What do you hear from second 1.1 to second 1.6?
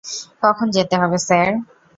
Sir?